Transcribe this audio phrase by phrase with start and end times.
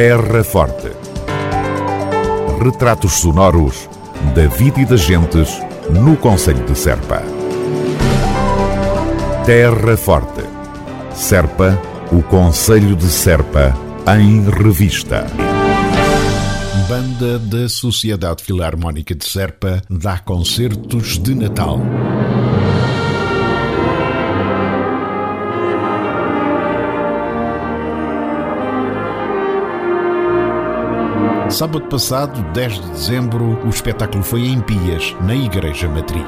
[0.00, 0.92] Terra Forte.
[2.62, 3.90] Retratos sonoros
[4.32, 5.60] da vida e das gentes
[5.90, 7.20] no Conselho de Serpa.
[9.44, 10.44] Terra Forte.
[11.12, 11.76] Serpa,
[12.12, 13.76] o Conselho de Serpa,
[14.16, 15.26] em revista.
[16.88, 21.80] Banda da Sociedade Filarmónica de Serpa dá concertos de Natal.
[31.58, 36.22] Sábado passado, 10 de dezembro, o espetáculo foi em Pias, na Igreja Matriz.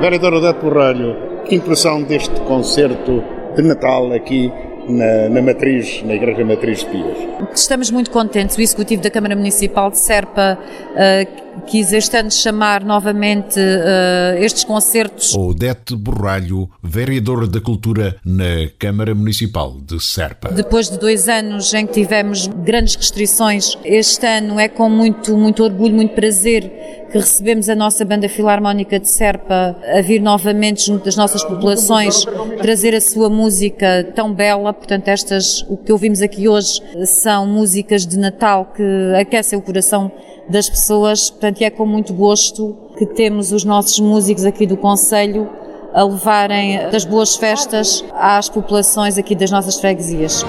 [0.00, 3.20] Vereador Odete Borralho, que impressão deste concerto
[3.56, 4.52] de Natal aqui
[4.88, 7.18] na, na, Matriz, na Igreja Matriz de Pias?
[7.52, 8.56] Estamos muito contentes.
[8.56, 10.56] O Executivo da Câmara Municipal de Serpa
[10.92, 15.34] uh, quis este ano chamar novamente uh, estes concertos.
[15.34, 20.50] Odete Borralho, vereadora da Cultura na Câmara Municipal de Serpa.
[20.50, 25.62] Depois de dois anos em que tivemos grandes restrições, este ano é com muito, muito
[25.62, 26.70] orgulho, muito prazer
[27.10, 32.24] que recebemos a nossa Banda Filarmónica de Serpa a vir novamente junto das nossas populações
[32.60, 34.72] trazer a sua música tão bela.
[34.72, 38.82] Portanto, estas, o que ouvimos aqui hoje são músicas de Natal que
[39.18, 40.12] aquecem o coração
[40.48, 41.30] das pessoas.
[41.30, 45.48] Portanto, é com muito gosto que temos os nossos músicos aqui do Conselho
[45.92, 50.44] a levarem as boas festas às populações aqui das nossas freguesias.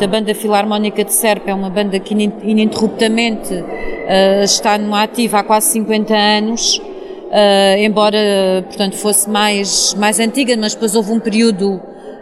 [0.00, 5.42] A Banda Filarmónica de Serpa é uma banda que ininterruptamente uh, está no ativo há
[5.42, 8.16] quase 50 anos, uh, embora,
[8.64, 11.80] portanto, fosse mais, mais antiga, mas depois houve um período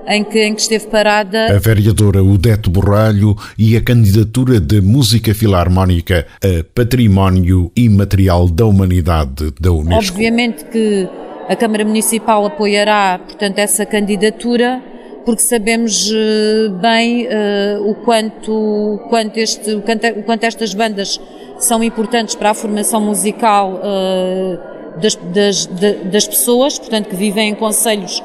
[0.08, 1.54] em que, em que esteve parada.
[1.54, 9.52] A vereadora Udete Borralho e a candidatura de música filarmónica a Património Imaterial da Humanidade
[9.60, 10.14] da Unesco.
[10.14, 11.06] Obviamente que
[11.46, 14.82] a Câmara Municipal apoiará, portanto, essa candidatura
[15.26, 21.20] porque sabemos eh, bem uh, o quanto, quanto, este, o quanto, o quanto estas bandas
[21.58, 25.66] são importantes para a formação musical uh, das, das,
[26.04, 28.22] das, pessoas, portanto, que vivem em conselhos,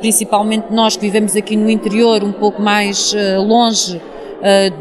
[0.00, 3.14] principalmente nós que vivemos aqui no interior, um pouco mais
[3.46, 4.00] longe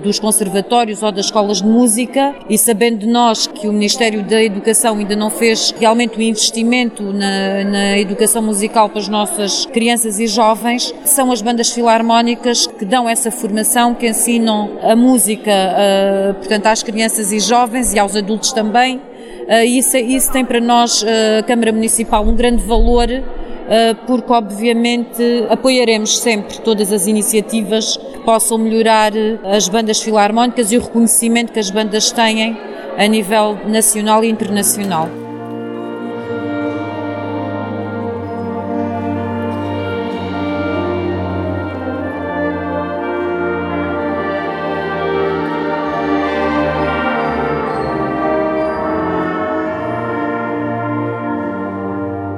[0.03, 4.41] dos conservatórios ou das escolas de música e sabendo de nós que o Ministério da
[4.43, 10.19] Educação ainda não fez realmente o investimento na, na educação musical para as nossas crianças
[10.19, 16.33] e jovens, são as bandas filarmónicas que dão essa formação, que ensinam a música, uh,
[16.35, 18.97] portanto, às crianças e jovens e aos adultos também.
[18.97, 21.03] Uh, isso, isso tem para nós,
[21.39, 23.23] a Câmara Municipal, um grande valor eh,
[24.05, 30.77] porque obviamente apoiaremos sempre todas as iniciativas que possam melhorar eh, as bandas filarmónicas e
[30.77, 32.57] o reconhecimento que as bandas têm
[32.97, 35.24] a nível nacional e internacional.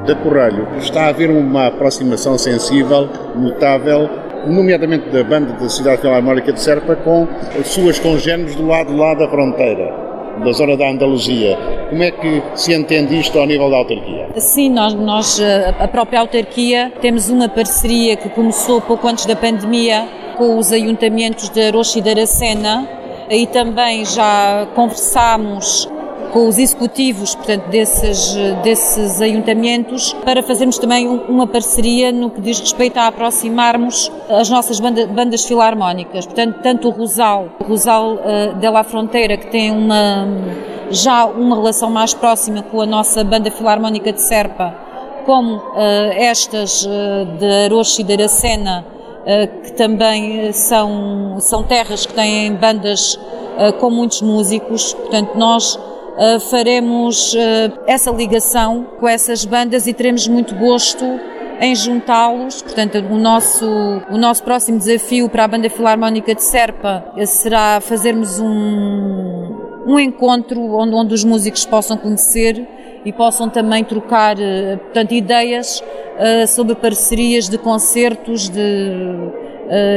[0.07, 4.09] Da Corralho, está a haver uma aproximação sensível, notável,
[4.47, 7.27] nomeadamente da banda da Cidade Filarmónica de Serpa, com
[7.59, 9.93] as suas congêneres do lado lá da fronteira,
[10.43, 11.57] da zona da Andaluzia.
[11.89, 14.29] Como é que se entende isto ao nível da autarquia?
[14.37, 19.35] Sim, nós, nós eh, a própria autarquia, temos uma parceria que começou pouco antes da
[19.35, 20.07] pandemia
[20.37, 22.97] com os ayuntamentos de Arocha e de Aracena,
[23.29, 25.89] Aí também já conversámos
[26.31, 32.59] com os executivos, portanto, desses, desses ayuntamentos, para fazermos também uma parceria no que diz
[32.59, 36.25] respeito a aproximarmos as nossas banda, bandas filarmónicas.
[36.25, 40.27] Portanto, tanto o Rosal, o Rosal uh, de la Fronteira, que tem uma,
[40.89, 44.87] já uma relação mais próxima com a nossa banda filarmónica de Serpa,
[45.27, 45.73] como uh,
[46.15, 52.53] estas uh, de Aroche e de Aracena, uh, que também são, são terras que têm
[52.53, 53.19] bandas
[53.79, 54.93] com muitos músicos.
[54.93, 55.79] Portanto, nós
[56.49, 57.37] faremos uh,
[57.85, 61.05] essa ligação com essas bandas e teremos muito gosto
[61.61, 62.61] em juntá-los.
[62.61, 63.65] Portanto, o nosso,
[64.09, 70.59] o nosso próximo desafio para a Banda Filarmónica de Serpa será fazermos um, um encontro
[70.59, 72.67] onde, onde os músicos possam conhecer
[73.05, 74.35] e possam também trocar
[74.83, 75.81] portanto, ideias
[76.47, 79.46] sobre parcerias de concertos, de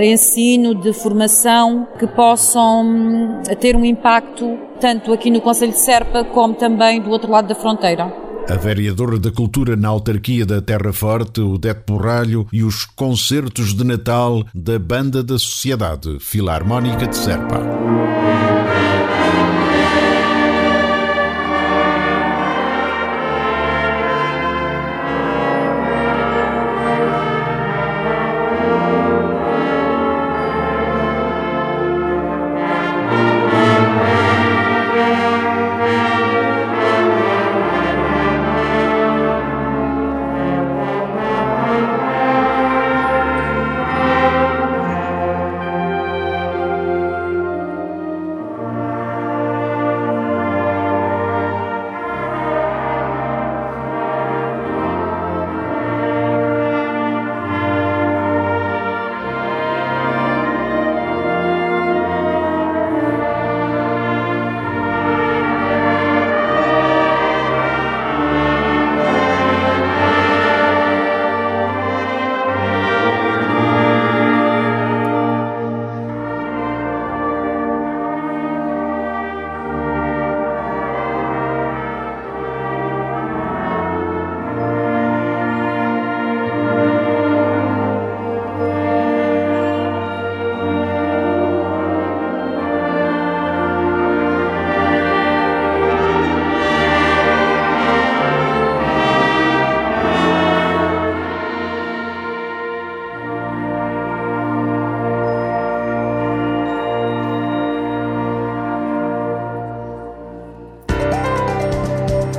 [0.03, 6.25] ensino, de formação, que possam hum, ter um impacto tanto aqui no Conselho de Serpa
[6.25, 8.13] como também do outro lado da fronteira.
[8.49, 13.85] A vereadora da Cultura na autarquia da Terra Forte, Odete Borralho, e os concertos de
[13.85, 17.61] Natal da Banda da Sociedade Filarmónica de Serpa.